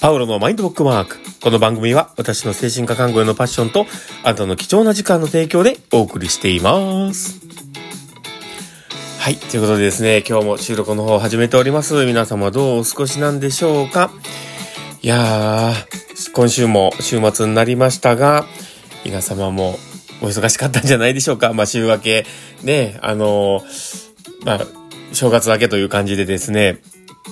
[0.00, 1.16] パウロのマインドブックマーク。
[1.40, 3.86] この番組は私の精神科看護へのパッションと
[4.22, 7.40] あなたの貴重な時間の提供でお送りしています。
[9.18, 9.36] はい。
[9.36, 12.04] ということでですね、今日も収録の方を始めております。
[12.04, 14.10] 皆様どうお過ごしなんでしょうか？
[15.02, 18.44] いやー、今週も週末になりましたが、
[19.04, 19.78] 皆様も
[20.20, 21.52] お忙しかったんじゃないでしょうか？
[21.54, 22.26] まあ週明け、
[22.62, 24.60] ね、あのー、まあ、
[25.12, 26.80] 正月明けという感じでですね、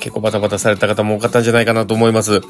[0.01, 2.41] 結構バタバタされた方も多かったんじゃないかなと思います。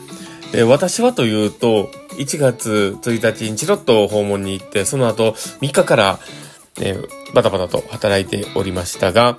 [0.52, 6.18] で私はというと、1月1日にチロッと訪問に行って、その後3日から、
[6.78, 6.96] ね、
[7.34, 9.38] バタバタと働いておりましたが、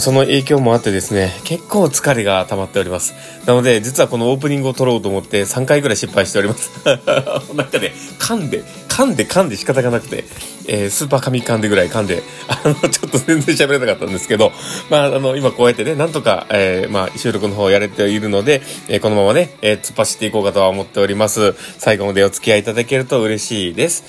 [0.00, 3.14] その影響もあってですね、結構疲れが溜まっております。
[3.46, 6.70] なので、実はこのオープニングを撮ろうと思って3回ぐらい失敗しております。
[7.54, 10.24] なんかね、噛んで、噛んで噛んで仕方がなくて、
[10.66, 14.52] えー、スーパー紙噛んでぐらい噛んで、あの、ちょっと全然喋れなかったんですけど、
[14.88, 21.54] まあ、あの、今こうやってね、なんとか、えー、まあ、収録の方をやれているので、えー、このままね、え、突っ走っていこうかとは思っております。
[21.78, 24.04] 最後までお付き合いいただけると嬉しいです。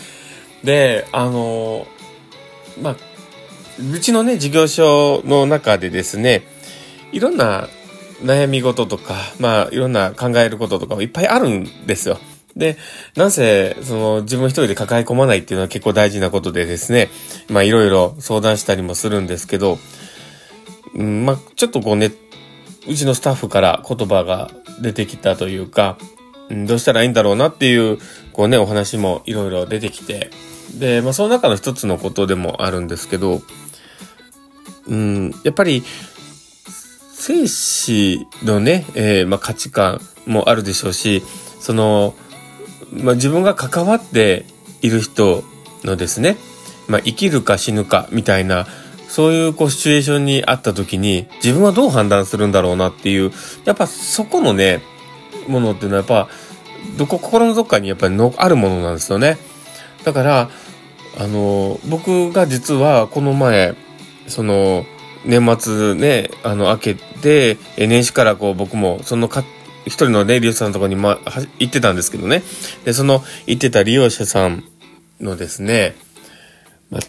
[0.64, 1.88] で、あの
[2.82, 3.13] まあ、
[3.80, 6.44] うちのね、事業所の中でですね、
[7.12, 7.68] いろんな
[8.22, 12.20] 悩み事とか、まあ、いろんな考えることとかもいっぱいあるんですよ。
[12.56, 12.78] で、
[13.16, 17.10] なんせ、その、自分一人で抱え込まないっていうのは結構大事なことでですね、
[17.50, 19.80] まあ、いろいろ相談したりもするんですけど、
[20.96, 22.12] うん、まあ、ちょっとこうね、
[22.88, 24.52] うちのスタッフから言葉が
[24.82, 25.98] 出てきたというか、
[26.50, 27.98] うん、どうしたらいいんだろうなっていう、
[28.34, 30.30] こうね、お話もいろいろ出てきて、
[30.78, 33.42] で、まあ、その中の一つのことでもあるんですけど、
[34.88, 35.84] うん、やっぱり、
[37.14, 41.24] 生死のね、えー、まあ、価値観もあるでしょうし、
[41.60, 42.16] その、
[42.92, 44.46] まあ、自分が関わって
[44.82, 45.44] いる人
[45.84, 46.38] のですね、
[46.88, 48.68] まあ、生きるか死ぬかみたいな、
[49.08, 53.32] そういうこうシチュエーションにあった時に自分はどう判断するんだろうなっていう、
[53.64, 54.82] やっぱそこのね、
[55.48, 56.30] ものっていうのはやっぱ、
[56.98, 59.38] どこ、心のどっかにやっぱりのあるものなんですよね。
[60.04, 60.50] だから、
[61.18, 63.76] あの、僕が実はこの前、
[64.28, 64.86] その、
[65.26, 69.44] 年末ね、あの、明けて、年始からこう僕も、そのか、
[69.86, 71.20] 一人のね、利用者さんのところに、ま、
[71.60, 72.44] 行ってたんですけどね。
[72.86, 74.64] で、その、行ってた利用者さん
[75.20, 75.96] のですね、
[76.90, 77.00] ま、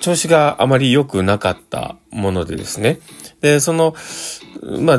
[0.00, 2.98] 調子があまり良くなかったものでですね。
[3.40, 3.94] で、その、
[4.80, 4.96] まあ、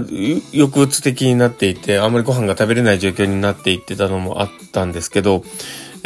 [0.54, 5.44] 抑うつ的になっていて、あんまりご飯が食べれない状況になっていってたのもあったんですけど、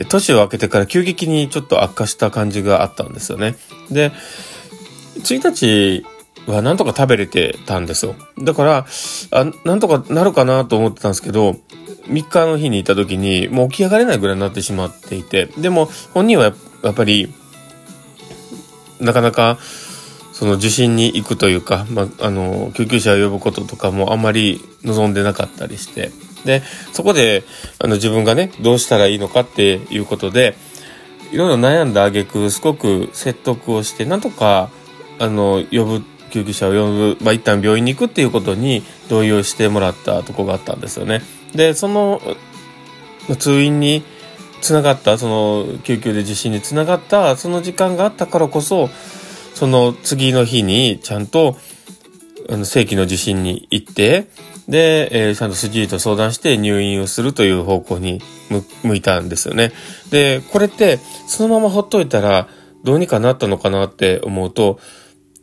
[0.09, 3.55] 年を明けてから急激にちょっと悪化した感じがあったんですよね。
[3.89, 4.11] で、
[5.19, 6.05] 1日
[6.47, 8.15] はなんとか食べれてたんですよ。
[8.39, 8.85] だから、
[9.31, 11.57] あ、なんとかなるかなと思ってたんですけど、
[12.07, 17.33] 3日の日にいた時にもう起き上がれないぐらいになってしまっていて、でも本人はやっぱり、
[18.99, 19.57] なかなか、
[20.31, 26.11] その受診に行くというか、まあ、あの、救急車を呼ぶこととかもあんまり望んでなかったりして、
[26.45, 26.61] で、
[26.93, 27.43] そこで、
[27.79, 30.55] あの、自分がね、どうしたらいいのかっていうことで、
[31.31, 34.69] いろいろ悩んだ挙句、すごく説得をして、なんとか、
[35.19, 41.21] あの、呼ぶ、救急車を呼ぶ、まあ、一旦病院に行くっていうことに同意をしてもらったとこがあったんですよね。
[41.55, 42.21] で、その、
[43.39, 44.03] 通院に
[44.61, 48.89] つながった、その、救急で受診につながった、その時間があったからこそ、
[49.53, 51.57] その次の日にちゃんと、
[52.49, 54.27] あの、正規の受診に行って、
[54.67, 58.21] で、えー、ちゃんと主治医と相談して入院をするという方向に
[58.83, 59.71] 向いたんですよね。
[60.09, 62.47] で、これって、そのままほっといたら、
[62.83, 64.79] どうにかなったのかなって思うと、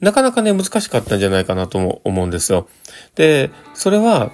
[0.05, 2.69] なかなかね、難しかったんじゃないかなとも思うんですよ。
[3.15, 4.31] で、それは、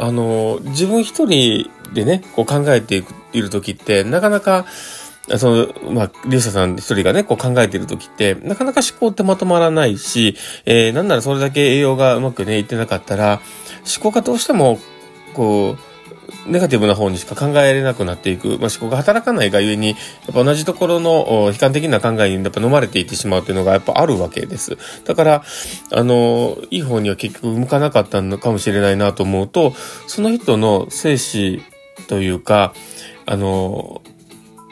[0.00, 4.64] あの、自分一人でね、こう考えている時って、なかなか、
[5.36, 13.40] その、まあ、リュウサさん一人がね、こう考えている時って、なかなか思考ってまとまらないし、えー、なんならそれだけ栄養がうまくね、いってなかったら、
[13.94, 14.78] 思考がどうしても、
[15.34, 15.91] こう、
[16.46, 19.96] ネガティブな方にしか考えられなくなっていく、まあ、思考が働かないがゆえに、やっ
[20.34, 24.76] ぱ同じところの悲観的な考えにやっぱ飲まれていってしまうというのがやっぱあるわけです。
[25.04, 25.44] だから、
[25.92, 29.74] あの、いい方には結局向かなかったのかもしれないなと思うと、
[30.06, 31.62] その人の生死
[32.08, 32.74] というか、
[33.26, 34.02] あの、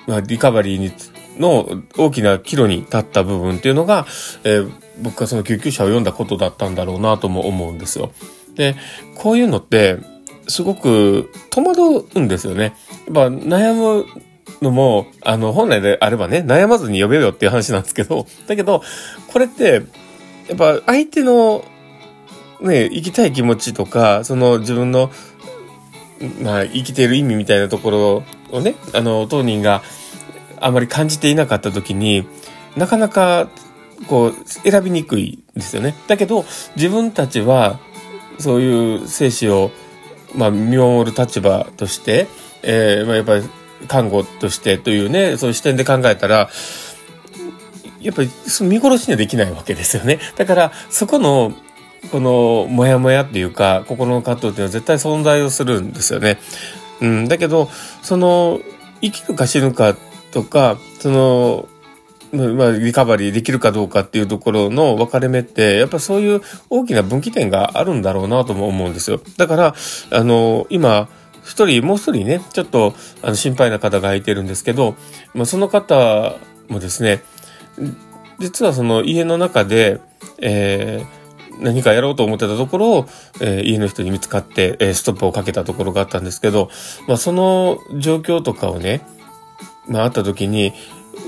[0.06, 0.93] まあ、リカバリーに
[1.38, 4.06] の大きな岐路に立った部分っていうのが、
[4.44, 8.12] えー、僕がその救急車を読んだことだったんだろうなとも思うんですよ。
[8.55, 8.76] で、
[9.17, 9.99] こういうのって、
[10.50, 12.75] すごく戸惑うんですよね。
[13.06, 14.06] やっぱ悩む
[14.61, 18.82] のも、あの、本来であればね、悩まずに呼べよっていう話なんですけど、だけど、
[19.32, 19.82] これって、
[20.49, 21.64] やっぱ相手の、
[22.61, 25.11] ね、生きたい気持ちとか、その自分の、
[26.43, 29.82] まあ、生きている意味みたいなところをね、あの、当人が
[30.61, 32.26] あまり感じていなかった時に、
[32.76, 33.49] なかなか、
[34.08, 35.94] こう、選びにくいんですよね。
[36.06, 36.44] だけど、
[36.76, 37.79] 自分たちは、
[38.38, 39.70] そういう精子を
[40.35, 42.29] まあ、見守る立場として、
[42.62, 43.44] えー、まあ、やっぱり
[43.88, 46.49] 看護としてというね、そういう視点で考えたら、
[48.00, 48.31] やっぱり
[48.62, 50.19] 見殺しにはできないわけですよね。
[50.37, 51.53] だから、そこの、
[52.11, 56.38] この、もやもやっていうか、心の葛藤っていうのは絶対存在をするんですよね。
[57.00, 57.69] うん、だけど、
[58.03, 58.61] その、
[59.03, 59.97] 生きるか死ぬか
[60.32, 61.69] とか、その、
[62.32, 69.21] まあ、リカバリーできるかどうかっていうところの分かれ目って、やっぱそういう大きな分岐点があるんだろうなとも思うんですよ。
[69.37, 69.75] だから、
[70.12, 71.09] あの、今、
[71.44, 74.94] 一人、もう一人ね、ちょっと、あの、心配な方がいてるんですけど、
[75.35, 76.37] まあ、その方
[76.69, 77.23] もですね、
[78.38, 80.00] 実はその家の中で、
[80.41, 83.06] えー、何かやろうと思ってたところを、
[83.41, 86.71] えー、家の人に見つかって、えー、ストップをかけたところがあったんですけど、
[87.06, 89.03] まあ、その状況とかをね、
[89.88, 90.73] まあ、あった時に、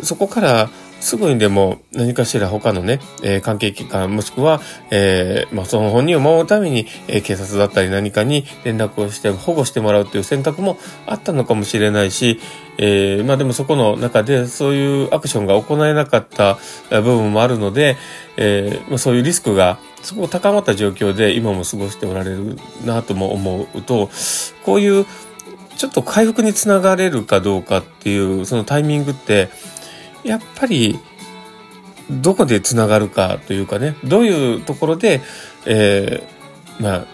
[0.03, 0.71] そこから
[1.03, 4.61] すぐにでも何かしら他のね、えー、関係機関もしくは、
[4.91, 12.39] えー、まあ、その本人を守るために、えー、警察だったり何かに連絡をして保護してもらうという選択もあったのかもしれないし、
[12.79, 16.59] えー、まあでもそこの中でそういうアクションが行えなかった
[16.91, 17.97] 部分もあるので、
[18.37, 24.09] えー、まあ、そういうリスクがすごく高まった状況で今も過ごしておられるなとも思うと、
[24.65, 25.05] こういう
[25.77, 29.49] ちょっと回復につながれるかどうかっていうそのタイミングって、
[30.25, 30.99] やっぱり、
[32.11, 35.21] どこで繋がるかというかね、どういうところで、
[35.67, 37.07] えー、まあ、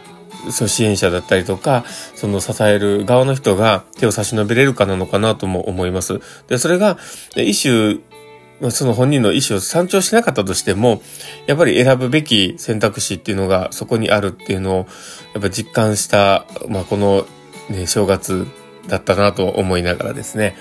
[0.50, 1.84] そう支援者だったりとか、
[2.14, 6.20] その支える側の人が手を差し伸べれるかなのかなとも思います。
[6.48, 6.98] で、それが、
[7.36, 11.02] 一種、その本人の意思を参照しなかったとしても、
[11.46, 14.86] やっぱり選ぶべき選択肢っていうのがそこにあるっていうのを、
[15.34, 17.26] やっぱ実感した、まあこの
[17.68, 18.46] ね、正月
[18.88, 20.56] だったなと思いながらですね。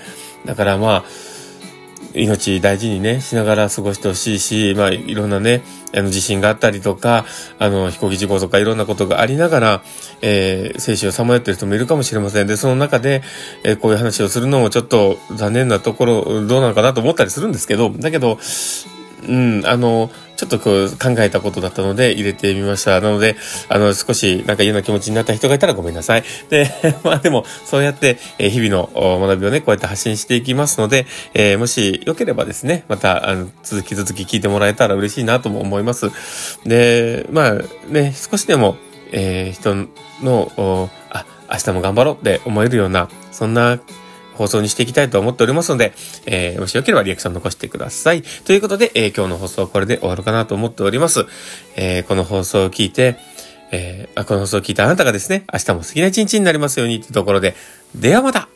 [0.45, 1.03] だからまあ、
[2.17, 5.63] 命大事にね、しながら過ごしてほしいし、まあ、いろんなね、
[5.95, 7.25] あの、地震があったりとか、
[7.59, 9.83] あの、飛行機事故とかいろんなことがありながら、
[10.21, 12.47] えー、生死をさまよってる人もいるかもしれません。
[12.47, 13.21] で、その中で、
[13.63, 18.37] えー、こういう話をするのもちょっと残念なところ、どうなのかなと思ったりするんですけど、だけど、
[19.27, 23.01] うん、あの、ちょっとこう考えたことだったので入れてみました。
[23.01, 23.35] なので、
[23.69, 26.23] あの、少しなんか嫌な気持ちになった人がいたらごめんなさい。
[26.49, 26.69] で、
[27.03, 28.89] まあでも、そうやって、え日々の
[29.19, 36.11] 学びをね、こうやって発信していきますので、えー、もしよければですね、また、あの、続き続き聞いてもらえたら嬉しいなとも思います。
[36.65, 37.53] で、まあ
[37.91, 38.77] ね、少しでも、
[39.11, 39.87] えー、人
[40.23, 43.79] の、あ、明日も頑張ろうって思えるような、そんな
[44.37, 45.93] 放送にしていきたいと思っておりますので、
[46.25, 48.21] えー、もしよければリアクション残してください。
[48.21, 51.25] ということで、えー、今日の放送はこれで終わるかなと思っております。
[51.75, 53.17] えー、この放送を聞いて、
[53.71, 57.55] えー、この放送を聞いたあなたがですね、明日も好きな一日になりますようにというところで、
[57.95, 58.47] ではまた